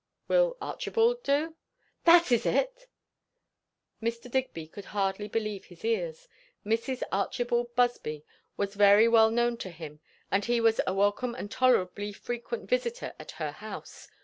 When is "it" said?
2.47-2.87